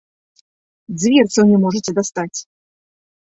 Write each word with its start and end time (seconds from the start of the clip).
Дзверцаў 0.99 1.43
не 1.51 1.59
можаце 1.67 1.91
дастаць! 2.01 2.39